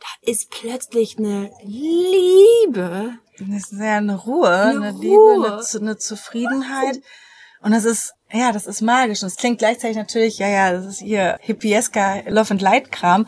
[0.00, 3.14] da ist plötzlich eine Liebe.
[3.38, 5.52] Das ist ja eine Ruhe, eine, Eine Liebe, Ruhe.
[5.54, 7.00] eine, Zu- eine Zufriedenheit.
[7.62, 9.22] Und das ist, ja, das ist magisch.
[9.22, 13.26] Und es klingt gleichzeitig natürlich, ja, ja, das ist ihr hippiesker Love and Light Kram.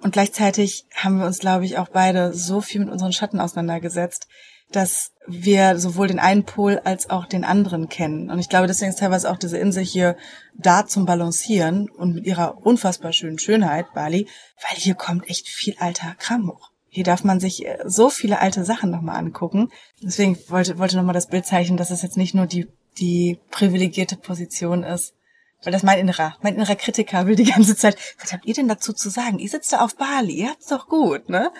[0.00, 4.28] Und gleichzeitig haben wir uns, glaube ich, auch beide so viel mit unseren Schatten auseinandergesetzt,
[4.70, 8.30] dass wir sowohl den einen Pol als auch den anderen kennen.
[8.30, 10.16] Und ich glaube, deswegen ist teilweise auch diese Insel hier
[10.54, 14.26] da zum Balancieren und mit ihrer unfassbar schönen Schönheit, Bali,
[14.68, 16.70] weil hier kommt echt viel alter Kram hoch.
[16.88, 19.70] Hier darf man sich äh, so viele alte Sachen nochmal angucken.
[20.02, 22.66] Deswegen wollte, wollte nochmal das Bild zeichnen, dass es jetzt nicht nur die,
[22.98, 25.14] die privilegierte Position ist.
[25.62, 28.68] Weil das mein innerer, mein innerer Kritiker will die ganze Zeit, was habt ihr denn
[28.68, 29.38] dazu zu sagen?
[29.38, 31.50] Ihr sitzt da auf Bali, ihr habt's doch gut, ne?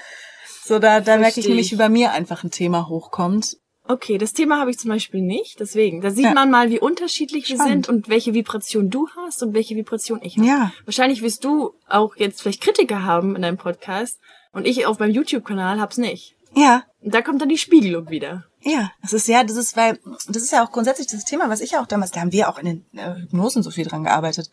[0.68, 1.72] So, da, da merke ich nämlich, ich.
[1.72, 3.57] wie bei mir einfach ein Thema hochkommt.
[3.90, 5.61] Okay, das Thema habe ich zum Beispiel nicht.
[5.61, 6.35] Deswegen, da sieht Ja.
[6.35, 7.87] man mal, wie unterschiedlich wir Spannend.
[7.87, 10.46] sind und welche Vibration du hast und welche Vibration ich habe.
[10.46, 10.72] Ja.
[10.85, 14.20] Wahrscheinlich wirst du auch jetzt vielleicht Kritiker haben in deinem Podcast
[14.52, 16.35] und ich auf meinem YouTube-Kanal hab's nicht.
[16.54, 18.44] Ja, Und da kommt dann die Spiegelung wieder.
[18.61, 21.62] Ja, das ist ja, das ist, weil, das ist ja auch grundsätzlich das Thema, was
[21.62, 24.04] ich ja auch damals, da haben wir auch in den äh, Hypnosen so viel dran
[24.04, 24.50] gearbeitet,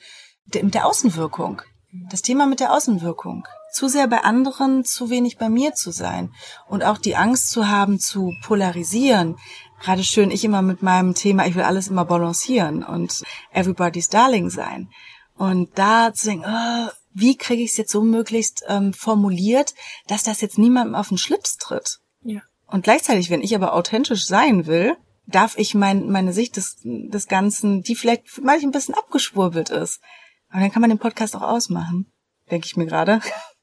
[0.53, 1.61] mit der Außenwirkung.
[2.09, 3.45] Das Thema mit der Außenwirkung.
[3.75, 6.33] Zu sehr bei anderen, zu wenig bei mir zu sein.
[6.69, 9.35] Und auch die Angst zu haben, zu polarisieren.
[9.81, 14.49] Gerade schön, ich immer mit meinem Thema, ich will alles immer balancieren und everybody's darling
[14.49, 14.87] sein.
[15.35, 19.75] Und da zu denken, oh, wie kriege ich es jetzt so möglichst ähm, formuliert,
[20.07, 21.99] dass das jetzt niemandem auf den Schlips tritt.
[22.23, 22.43] Ja.
[22.67, 24.95] Und gleichzeitig, wenn ich aber authentisch sein will,
[25.27, 29.99] darf ich mein, meine Sicht des, des Ganzen, die vielleicht manchmal ein bisschen abgeschwurbelt ist.
[30.47, 32.09] Aber dann kann man den Podcast auch ausmachen,
[32.49, 33.19] denke ich mir gerade.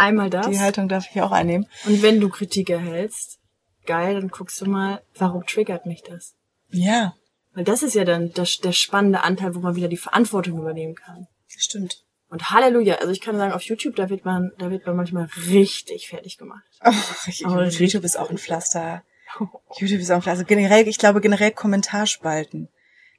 [0.00, 0.48] Einmal das.
[0.48, 1.66] Die Haltung darf ich auch einnehmen.
[1.86, 3.38] Und wenn du Kritik erhältst,
[3.86, 6.34] geil, dann guckst du mal, warum triggert mich das?
[6.70, 7.14] Ja,
[7.54, 10.94] Weil das ist ja dann das, der spannende Anteil, wo man wieder die Verantwortung übernehmen
[10.94, 11.26] kann.
[11.48, 12.04] stimmt.
[12.30, 15.28] Und Halleluja, also ich kann sagen, auf YouTube, da wird man, da wird man manchmal
[15.48, 16.62] richtig fertig gemacht.
[16.84, 16.92] Oh,
[17.26, 19.02] ich, Aber YouTube ist auch ein Pflaster.
[19.78, 20.44] YouTube ist auch ein Pflaster.
[20.44, 22.68] Generell, ich glaube generell Kommentarspalten.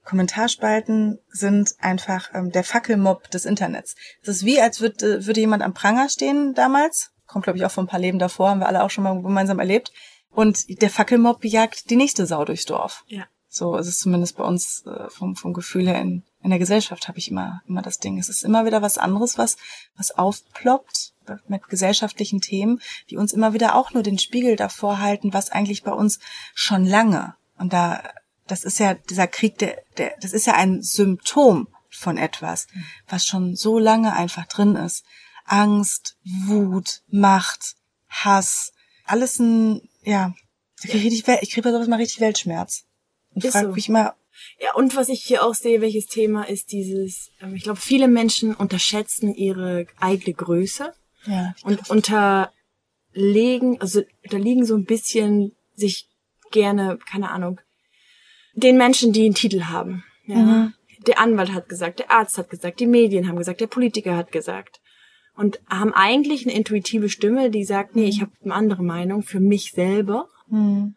[0.04, 3.96] Kommentarspalten sind einfach ähm, der Fackelmob des Internets.
[4.22, 7.12] Es ist wie, als würde, würde jemand am Pranger stehen damals.
[7.28, 9.22] Kommt, glaube ich, auch von ein paar Leben davor, haben wir alle auch schon mal
[9.22, 9.92] gemeinsam erlebt.
[10.32, 13.04] Und der Fackelmob jagt die nächste Sau durchs Dorf.
[13.08, 13.26] Ja.
[13.54, 17.10] So ist es zumindest bei uns äh, vom, vom Gefühl her in, in der Gesellschaft
[17.10, 18.18] habe ich immer, immer das Ding.
[18.18, 19.58] Es ist immer wieder was anderes, was,
[19.98, 21.14] was aufploppt
[21.48, 25.84] mit gesellschaftlichen Themen, die uns immer wieder auch nur den Spiegel davor halten, was eigentlich
[25.84, 26.20] bei uns
[26.54, 27.36] schon lange.
[27.58, 28.02] Und da,
[28.48, 32.68] das ist ja dieser Krieg, der, der, das ist ja ein Symptom von etwas,
[33.08, 35.06] was schon so lange einfach drin ist.
[35.46, 37.76] Angst, Wut, Macht,
[38.08, 38.74] Hass,
[39.06, 40.34] alles ein, ja,
[40.84, 42.86] ich kriege richtig, ich kriege bei sowas mal richtig Weltschmerz.
[43.34, 43.74] Und Ist frage so.
[43.74, 44.14] mich mal,
[44.60, 48.08] Ja, und was ich hier auch sehe, welches Thema ist dieses, ähm, ich glaube, viele
[48.08, 50.94] Menschen unterschätzen ihre eigene Größe
[51.26, 56.10] ja, und unterlegen, also unterliegen so ein bisschen sich
[56.52, 57.60] gerne, keine Ahnung,
[58.54, 60.04] den Menschen, die einen Titel haben.
[60.26, 60.36] Ja.
[60.36, 60.74] Mhm.
[61.08, 64.32] Der Anwalt hat gesagt, der Arzt hat gesagt, die Medien haben gesagt, der Politiker hat
[64.32, 64.80] gesagt.
[65.36, 69.40] Und haben eigentlich eine intuitive Stimme, die sagt, nee, ich habe eine andere Meinung für
[69.40, 70.28] mich selber.
[70.50, 70.96] hm,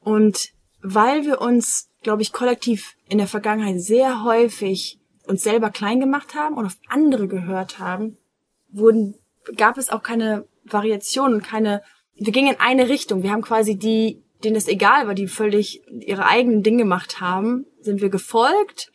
[0.00, 0.50] Und
[0.82, 6.34] weil wir uns, glaube ich, kollektiv in der Vergangenheit sehr häufig uns selber klein gemacht
[6.34, 8.18] haben und auf andere gehört haben,
[8.70, 9.14] wurden,
[9.56, 11.82] gab es auch keine Variation und keine,
[12.16, 13.22] wir gingen in eine Richtung.
[13.22, 17.66] Wir haben quasi die, denen es egal war, die völlig ihre eigenen Dinge gemacht haben,
[17.80, 18.90] sind wir gefolgt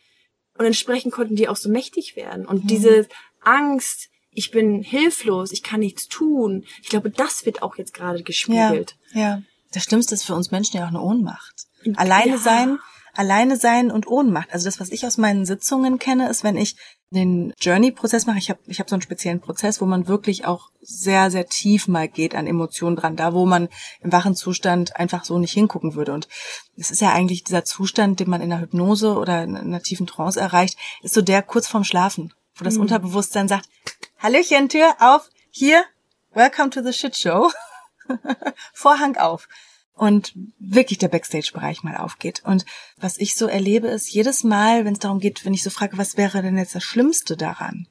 [0.58, 2.46] und entsprechend konnten die auch so mächtig werden.
[2.46, 3.08] Und diese
[3.42, 8.18] Angst, ich bin hilflos, ich kann nichts tun, ich glaube, das wird auch jetzt gerade
[8.18, 8.96] ja, gespiegelt.
[9.12, 9.42] ja.
[9.72, 11.54] Das Schlimmste ist für uns Menschen ja auch eine Ohnmacht.
[11.94, 12.38] Alleine Ja.
[12.38, 12.78] sein,
[13.20, 14.50] alleine sein und Ohnmacht.
[14.50, 16.76] Also das, was ich aus meinen Sitzungen kenne, ist, wenn ich
[17.10, 18.38] den Journey-Prozess mache.
[18.38, 21.86] Ich habe ich hab so einen speziellen Prozess, wo man wirklich auch sehr, sehr tief
[21.86, 23.68] mal geht an Emotionen dran, da wo man
[24.00, 26.14] im wachen Zustand einfach so nicht hingucken würde.
[26.14, 26.28] Und
[26.78, 30.06] es ist ja eigentlich dieser Zustand, den man in der Hypnose oder in einer tiefen
[30.06, 32.82] Trance erreicht, ist so der kurz vorm Schlafen, wo das mhm.
[32.82, 33.68] Unterbewusstsein sagt,
[34.18, 35.84] Hallöchen, Tür auf, hier,
[36.32, 37.50] welcome to the shit show.
[38.72, 39.46] Vorhang auf
[40.00, 42.40] und wirklich der Backstage-Bereich mal aufgeht.
[42.46, 42.64] Und
[42.96, 45.98] was ich so erlebe, ist jedes Mal, wenn es darum geht, wenn ich so frage,
[45.98, 47.86] was wäre denn jetzt das Schlimmste daran,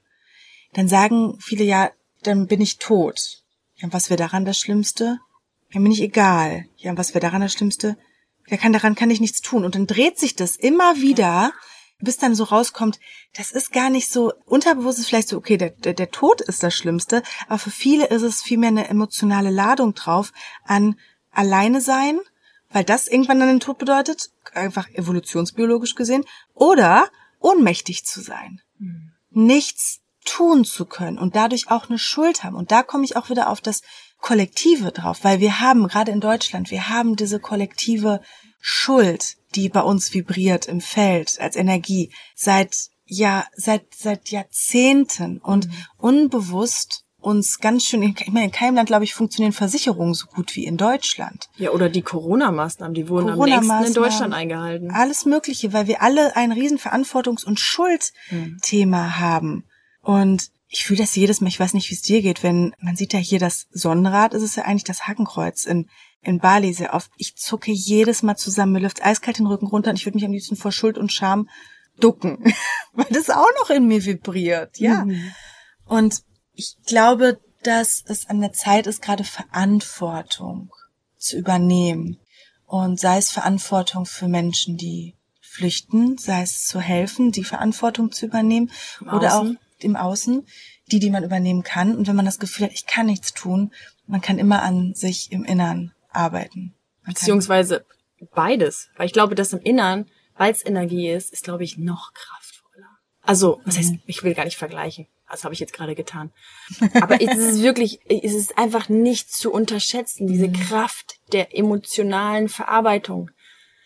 [0.74, 1.92] dann sagen viele ja,
[2.24, 3.44] dann bin ich tot.
[3.76, 5.20] Ja, und was wäre daran das Schlimmste?
[5.72, 6.66] Dann bin ich egal.
[6.78, 7.96] Ja, und was wäre daran das Schlimmste?
[8.48, 9.64] Ja, kann, daran kann ich nichts tun.
[9.64, 11.54] Und dann dreht sich das immer wieder,
[12.00, 13.00] bis dann so rauskommt,
[13.36, 16.64] das ist gar nicht so, unterbewusst ist vielleicht so, okay, der, der, der Tod ist
[16.64, 20.96] das Schlimmste, aber für viele ist es vielmehr eine emotionale Ladung drauf an,
[21.32, 22.20] alleine sein,
[22.70, 28.62] weil das irgendwann dann den Tod bedeutet, einfach evolutionsbiologisch gesehen, oder ohnmächtig zu sein.
[28.78, 29.12] Mhm.
[29.32, 32.56] Nichts tun zu können und dadurch auch eine Schuld haben.
[32.56, 33.82] Und da komme ich auch wieder auf das
[34.20, 38.22] Kollektive drauf, weil wir haben, gerade in Deutschland, wir haben diese kollektive
[38.60, 45.68] Schuld, die bei uns vibriert im Feld als Energie seit ja, seit, seit Jahrzehnten und
[45.68, 45.74] mhm.
[45.98, 50.56] unbewusst uns ganz schön, ich meine, in keinem Land, glaube ich, funktionieren Versicherungen so gut
[50.56, 51.50] wie in Deutschland.
[51.58, 54.92] Ja, oder die Corona-Maßnahmen, die wurden Corona am längsten in Deutschland eingehalten.
[54.92, 59.20] Alles Mögliche, weil wir alle ein riesen Verantwortungs- und Schuldthema hm.
[59.20, 59.64] haben.
[60.02, 62.96] Und ich fühle das jedes Mal, ich weiß nicht, wie es dir geht, wenn, man
[62.96, 65.90] sieht ja hier das Sonnenrad, ist es ja eigentlich das Hakenkreuz in,
[66.22, 67.12] in Bali sehr oft.
[67.18, 70.26] Ich zucke jedes Mal zusammen, mir läuft eiskalt den Rücken runter und ich würde mich
[70.26, 71.50] am liebsten vor Schuld und Scham
[72.00, 72.54] ducken,
[72.94, 75.06] weil das auch noch in mir vibriert, ja.
[75.06, 75.34] Mhm.
[75.86, 76.22] Und
[76.60, 80.72] ich glaube, dass es an der Zeit ist, gerade Verantwortung
[81.18, 82.20] zu übernehmen.
[82.66, 88.26] Und sei es Verantwortung für Menschen, die flüchten, sei es zu helfen, die Verantwortung zu
[88.26, 89.58] übernehmen Im oder Außen.
[89.58, 90.46] auch im Außen,
[90.88, 91.96] die, die man übernehmen kann.
[91.96, 93.74] Und wenn man das Gefühl hat, ich kann nichts tun,
[94.06, 96.76] man kann immer an sich im Innern arbeiten.
[97.04, 97.86] Man Beziehungsweise
[98.36, 98.90] beides.
[98.98, 102.90] Weil ich glaube, dass im Innern, weil es Energie ist, ist, glaube ich, noch kraftvoller.
[103.22, 104.02] Also, was heißt, mhm.
[104.06, 105.08] ich will gar nicht vergleichen.
[105.30, 106.32] Das habe ich jetzt gerade getan.
[107.02, 110.54] Aber es ist wirklich, es ist einfach nicht zu unterschätzen, diese mhm.
[110.54, 113.32] Kraft der emotionalen Verarbeitung.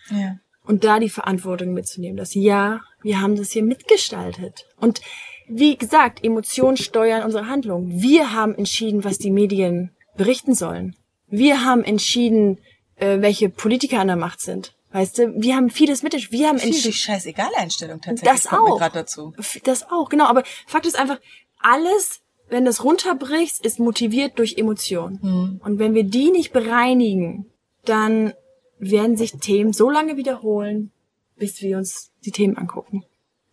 [0.10, 0.38] Ja.
[0.66, 4.66] Und da die Verantwortung mitzunehmen, dass ja, wir haben das hier mitgestaltet.
[4.78, 5.02] Und
[5.48, 8.02] wie gesagt, Emotionen steuern unsere Handlung.
[8.02, 10.96] Wir haben entschieden, was die Medien berichten sollen.
[11.28, 12.60] Wir haben entschieden,
[12.96, 14.74] äh, welche Politiker an der Macht sind.
[14.94, 16.84] Weißt du, wir haben vieles mit, wir haben entschieden.
[16.84, 18.44] Die scheißegal Einstellung tatsächlich.
[18.44, 18.80] Das auch.
[18.90, 19.34] dazu.
[19.64, 20.26] Das auch, genau.
[20.26, 21.20] Aber Fakt ist einfach,
[21.60, 25.20] alles, wenn das runterbrichst, ist motiviert durch Emotionen.
[25.22, 25.62] Mhm.
[25.64, 27.48] Und wenn wir die nicht bereinigen,
[27.86, 28.34] dann
[28.78, 30.92] werden sich Themen so lange wiederholen,
[31.38, 33.04] bis wir uns die Themen angucken.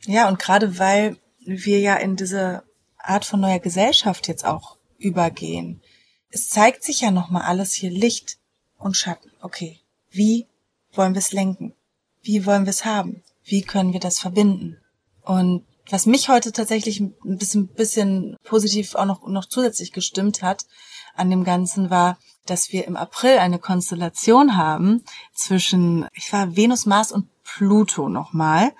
[0.05, 2.65] Ja, und gerade weil wir ja in diese
[2.99, 5.81] Art von neuer Gesellschaft jetzt auch übergehen.
[6.29, 8.37] Es zeigt sich ja nochmal alles hier Licht
[8.77, 9.31] und Schatten.
[9.41, 10.47] Okay, wie
[10.93, 11.75] wollen wir es lenken?
[12.23, 13.23] Wie wollen wir es haben?
[13.45, 14.79] Wie können wir das verbinden?
[15.23, 20.67] Und was mich heute tatsächlich ein bisschen, bisschen positiv auch noch, noch zusätzlich gestimmt hat
[21.15, 26.87] an dem Ganzen war, dass wir im April eine Konstellation haben zwischen, ich war Venus,
[26.87, 28.73] Mars und Pluto nochmal.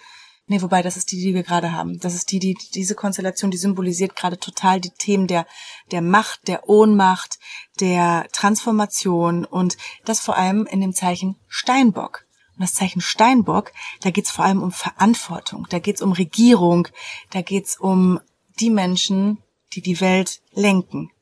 [0.51, 2.01] Nee, wobei, das ist die, die wir gerade haben.
[2.01, 5.47] Das ist die, die, diese Konstellation, die symbolisiert gerade total die Themen der,
[5.93, 7.39] der Macht, der Ohnmacht,
[7.79, 12.27] der Transformation und das vor allem in dem Zeichen Steinbock.
[12.57, 16.89] Und das Zeichen Steinbock, da geht's vor allem um Verantwortung, da geht's um Regierung,
[17.31, 18.19] da geht's um
[18.59, 19.39] die Menschen,
[19.75, 21.13] die die Welt lenken.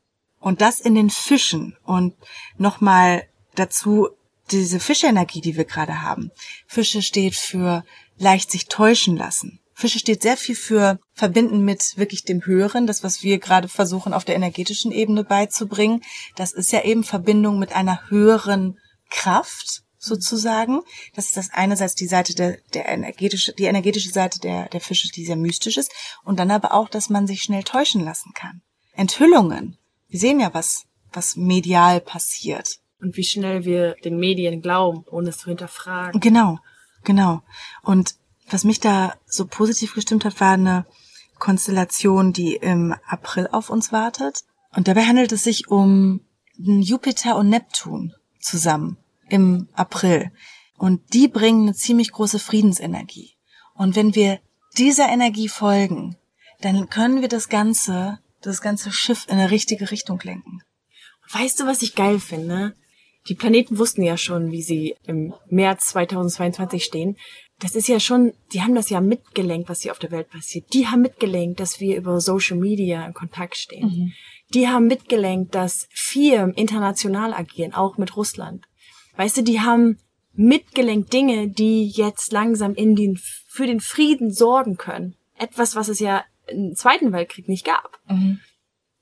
[0.41, 1.77] Und das in den Fischen.
[1.85, 2.15] Und
[2.57, 4.09] nochmal dazu
[4.51, 6.31] diese Fischenergie, die wir gerade haben.
[6.67, 7.85] Fische steht für
[8.17, 9.61] leicht sich täuschen lassen.
[9.75, 14.13] Fische steht sehr viel für verbinden mit wirklich dem Höheren, das, was wir gerade versuchen
[14.13, 16.03] auf der energetischen Ebene beizubringen.
[16.35, 20.81] Das ist ja eben Verbindung mit einer höheren Kraft sozusagen.
[21.15, 25.11] Das ist das einerseits die Seite der, der energetische, die energetische Seite der, der Fische,
[25.13, 25.93] die sehr mystisch ist.
[26.25, 28.63] Und dann aber auch, dass man sich schnell täuschen lassen kann.
[28.95, 29.79] Enthüllungen.
[30.09, 32.81] Wir sehen ja, was, was medial passiert.
[33.01, 36.21] Und wie schnell wir den Medien glauben, ohne es zu hinterfragen.
[36.21, 36.59] Genau,
[37.05, 37.43] genau.
[37.83, 38.17] Und
[38.51, 40.87] was mich da so positiv gestimmt hat, war eine
[41.39, 44.43] Konstellation, die im April auf uns wartet.
[44.75, 46.21] Und dabei handelt es sich um
[46.57, 48.97] Jupiter und Neptun zusammen
[49.29, 50.33] im April.
[50.77, 53.35] Und die bringen eine ziemlich große Friedensenergie.
[53.75, 54.41] Und wenn wir
[54.77, 56.17] dieser Energie folgen,
[56.61, 60.63] dann können wir das Ganze, das ganze Schiff in eine richtige Richtung lenken.
[61.33, 62.75] Weißt du, was ich geil finde?
[63.29, 67.17] Die Planeten wussten ja schon, wie sie im März 2022 stehen.
[67.61, 70.73] das ist ja schon, die haben das ja mitgelenkt, was hier auf der Welt passiert.
[70.73, 73.89] Die haben mitgelenkt, dass wir über Social Media in Kontakt stehen.
[73.89, 74.13] Mhm.
[74.55, 78.65] Die haben mitgelenkt, dass Firmen international agieren, auch mit Russland.
[79.17, 79.99] Weißt du, die haben
[80.33, 85.17] mitgelenkt Dinge, die jetzt langsam in den, für den Frieden sorgen können.
[85.37, 87.99] Etwas, was es ja im Zweiten Weltkrieg nicht gab.
[88.09, 88.39] Mhm.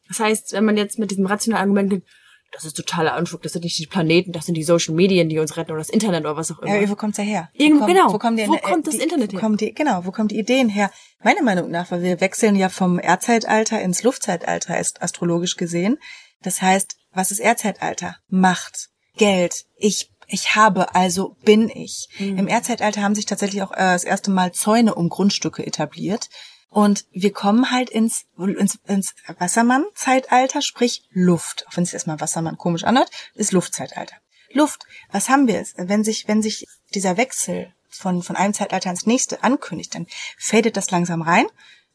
[0.08, 2.04] Das heißt, wenn man jetzt mit diesem rationalen Argument geht,
[2.52, 5.38] das ist totaler Unfug, das sind nicht die Planeten, das sind die Social Medien, die
[5.38, 6.80] uns retten oder das Internet oder was auch immer.
[6.80, 7.50] Ja, wo kommt's ja her?
[7.52, 8.12] Irgendwo, kommt, genau.
[8.12, 9.40] Wo, kommen die, wo kommt das die, Internet wo her?
[9.40, 10.90] Kommen die, genau, wo kommen die Ideen her?
[11.22, 15.98] Meiner Meinung nach, weil wir wechseln ja vom Erdzeitalter ins Luftzeitalter, ist astrologisch gesehen.
[16.42, 18.16] Das heißt, was ist Erdzeitalter?
[18.28, 22.08] Macht, Geld, ich ich habe, also bin ich.
[22.18, 22.38] Mhm.
[22.38, 26.28] Im Erdzeitalter haben sich tatsächlich auch äh, das erste Mal Zäune um Grundstücke etabliert.
[26.76, 31.64] Und wir kommen halt ins, ins, ins Wassermann-Zeitalter, sprich Luft.
[31.66, 34.14] Auch wenn es erstmal Wassermann komisch anhört, ist Luftzeitalter.
[34.52, 35.64] Luft, was haben wir?
[35.76, 40.06] Wenn sich, wenn sich dieser Wechsel von, von einem Zeitalter ins nächste ankündigt, dann
[40.38, 41.46] fadet das langsam rein.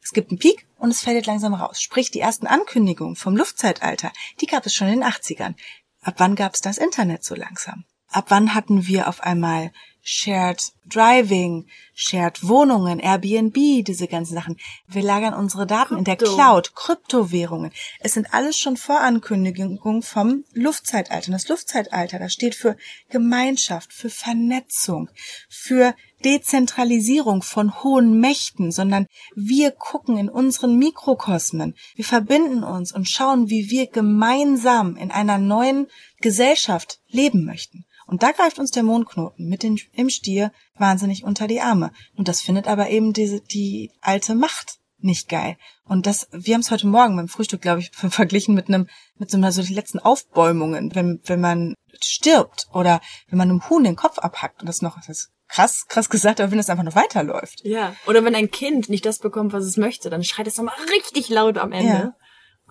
[0.02, 1.80] Es gibt einen Peak und es fadet langsam raus.
[1.80, 5.54] Sprich, die ersten Ankündigungen vom Luftzeitalter, die gab es schon in den 80ern.
[6.02, 7.86] Ab wann gab es das Internet so langsam?
[8.08, 9.72] Ab wann hatten wir auf einmal
[10.04, 14.58] Shared Driving, Shared Wohnungen, Airbnb, diese ganzen Sachen.
[14.88, 16.00] Wir lagern unsere Daten Krypto.
[16.00, 17.72] in der Cloud, Kryptowährungen.
[18.00, 21.28] Es sind alles schon Vorankündigungen vom Luftzeitalter.
[21.28, 22.78] Und das Luftzeitalter, das steht für
[23.10, 25.10] Gemeinschaft, für Vernetzung,
[25.50, 31.76] für Dezentralisierung von hohen Mächten, sondern wir gucken in unseren Mikrokosmen.
[31.96, 35.88] Wir verbinden uns und schauen, wie wir gemeinsam in einer neuen
[36.20, 37.86] Gesellschaft leben möchten.
[38.12, 41.92] Und da greift uns der Mondknoten mit dem, im Stier wahnsinnig unter die Arme.
[42.18, 45.56] Und das findet aber eben diese, die alte Macht nicht geil.
[45.86, 49.32] Und das, wir haben es heute Morgen beim Frühstück, glaube ich, verglichen mit einem, mit
[49.32, 53.86] so einer so die letzten Aufbäumungen, wenn, wenn man stirbt oder wenn man einem Huhn
[53.86, 56.84] den Kopf abhackt und das noch, das ist krass, krass gesagt, aber wenn das einfach
[56.84, 57.62] noch weiterläuft.
[57.64, 57.96] Ja.
[58.08, 61.30] Oder wenn ein Kind nicht das bekommt, was es möchte, dann schreit es nochmal richtig
[61.30, 61.94] laut am Ende.
[61.94, 62.14] Ja.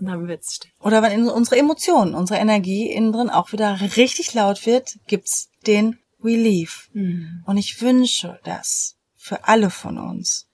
[0.00, 0.70] Und dann wird's still.
[0.80, 5.98] Oder wenn unsere Emotionen, unsere Energie innen drin auch wieder richtig laut wird, gibt's den
[6.22, 6.88] Relief.
[6.92, 7.42] Mhm.
[7.46, 10.48] Und ich wünsche das für alle von uns.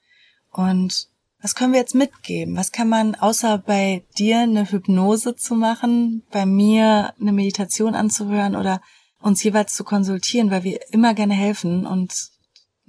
[0.53, 1.09] Und
[1.41, 2.57] was können wir jetzt mitgeben?
[2.57, 8.57] Was kann man außer bei dir eine Hypnose zu machen, bei mir eine Meditation anzuhören
[8.57, 8.81] oder
[9.21, 12.31] uns jeweils zu konsultieren, weil wir immer gerne helfen und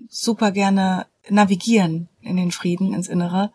[0.09, 3.51] super gerne navigieren in den Frieden, ins Innere.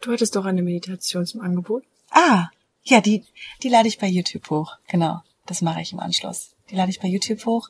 [0.00, 1.84] Du hattest doch eine Meditation zum Angebot.
[2.12, 2.48] Ah,
[2.82, 3.24] ja, die,
[3.62, 4.76] die lade ich bei YouTube hoch.
[4.88, 6.54] Genau, das mache ich im Anschluss.
[6.70, 7.68] Die lade ich bei YouTube hoch.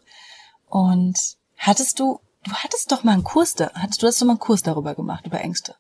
[0.69, 1.17] Und
[1.57, 4.41] hattest du, du hattest doch mal einen Kurs da, hattest du hast doch mal einen
[4.41, 5.77] Kurs darüber gemacht, über Ängste.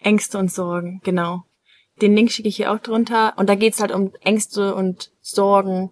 [0.00, 1.44] Ängste und Sorgen, genau.
[2.00, 3.34] Den Link schicke ich hier auch drunter.
[3.36, 5.90] Und da geht's halt um Ängste und Sorgen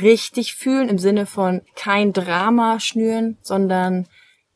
[0.00, 4.06] richtig fühlen, im Sinne von kein Drama schnüren, sondern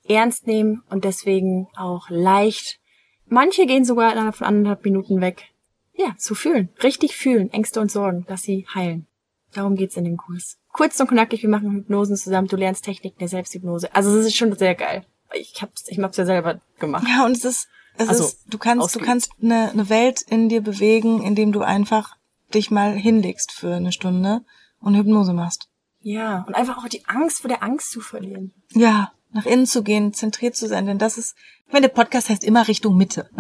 [0.09, 2.79] ernst nehmen und deswegen auch leicht.
[3.27, 5.52] Manche gehen sogar innerhalb von anderthalb Minuten weg.
[5.95, 6.71] Ja, zu fühlen.
[6.83, 7.53] Richtig fühlen.
[7.53, 9.07] Ängste und Sorgen, dass sie heilen.
[9.53, 10.59] Darum geht's in dem Kurs.
[10.73, 12.49] Kurz und knackig, wir machen Hypnosen zusammen.
[12.49, 13.95] Du lernst Techniken der Selbsthypnose.
[13.95, 15.05] Also es ist schon sehr geil.
[15.35, 17.07] Ich hab's, ich hab's ja selber gemacht.
[17.09, 19.05] Ja, und es ist, es also, ist, du kannst, ausgeübt.
[19.05, 22.17] du kannst eine, eine Welt in dir bewegen, indem du einfach
[22.55, 24.43] dich mal hinlegst für eine Stunde
[24.81, 25.69] und Hypnose machst.
[26.01, 28.53] Ja, und einfach auch die Angst vor der Angst zu verlieren.
[28.71, 32.29] Ja, nach innen zu gehen, zentriert zu sein, denn das ist, ich meine, der Podcast
[32.29, 33.31] heißt immer Richtung Mitte.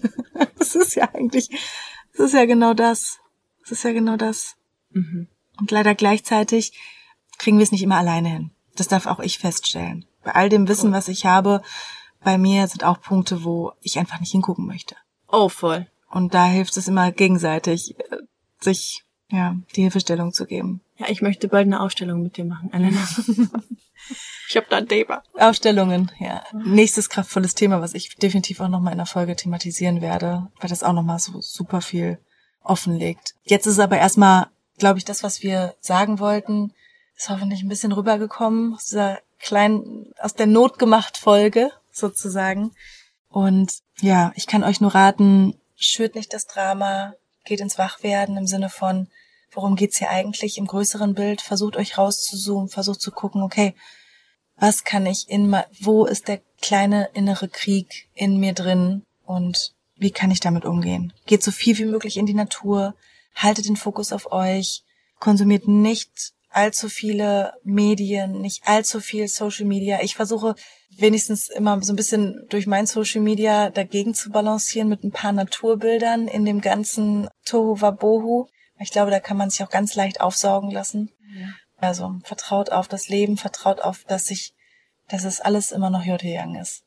[0.58, 1.50] das ist ja eigentlich
[2.16, 3.18] das ist ja genau das.
[3.62, 4.56] Das ist ja genau das.
[4.90, 5.28] Mhm.
[5.58, 6.72] Und leider gleichzeitig
[7.38, 8.50] kriegen wir es nicht immer alleine hin.
[8.74, 10.06] Das darf auch ich feststellen.
[10.22, 11.62] Bei all dem Wissen, was ich habe,
[12.22, 14.96] bei mir sind auch Punkte, wo ich einfach nicht hingucken möchte.
[15.28, 15.86] Oh, voll.
[16.10, 18.18] Und da hilft es immer gegenseitig, äh,
[18.60, 20.80] sich ja die Hilfestellung zu geben.
[20.98, 23.06] Ja, ich möchte bald eine Ausstellung mit dir machen, Elena.
[24.48, 25.22] ich habe da ein Thema.
[25.34, 26.42] Ausstellungen, ja.
[26.52, 30.82] Nächstes kraftvolles Thema, was ich definitiv auch nochmal in der Folge thematisieren werde, weil das
[30.82, 32.18] auch nochmal so super viel
[32.62, 33.34] offenlegt.
[33.44, 34.48] Jetzt ist aber erstmal,
[34.78, 36.72] glaube ich, das, was wir sagen wollten,
[37.16, 42.72] ist hoffentlich ein bisschen rübergekommen aus dieser kleinen, aus der Not gemacht Folge sozusagen.
[43.28, 47.14] Und ja, ich kann euch nur raten, schürt nicht das Drama,
[47.46, 49.08] geht ins Wachwerden im Sinne von,
[49.52, 51.40] worum geht's hier eigentlich im größeren Bild?
[51.40, 53.74] Versucht euch rauszuzoomen, versucht zu gucken, okay,
[54.56, 60.10] was kann ich in, wo ist der kleine innere Krieg in mir drin und wie
[60.10, 61.12] kann ich damit umgehen?
[61.26, 62.94] Geht so viel wie möglich in die Natur,
[63.34, 64.82] haltet den Fokus auf euch,
[65.18, 70.00] konsumiert nicht allzu viele Medien, nicht allzu viel Social Media.
[70.02, 70.54] Ich versuche
[70.96, 75.32] wenigstens immer so ein bisschen durch mein Social Media dagegen zu balancieren mit ein paar
[75.32, 78.46] Naturbildern in dem ganzen Tohu Wabohu.
[78.78, 81.10] Ich glaube, da kann man sich auch ganz leicht aufsaugen lassen.
[81.38, 81.48] Ja.
[81.76, 84.54] Also vertraut auf das Leben, vertraut auf, dass sich,
[85.08, 86.84] dass es alles immer noch Young ist.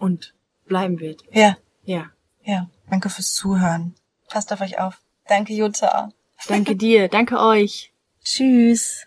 [0.00, 0.34] und
[0.66, 1.22] bleiben wird.
[1.30, 2.10] Ja, Ja.
[2.42, 2.68] ja.
[2.90, 3.94] Danke fürs Zuhören.
[4.28, 5.00] Passt auf euch auf.
[5.28, 6.10] Danke, Jutta.
[6.48, 7.92] Danke dir, danke euch.
[8.24, 9.06] Tschüss.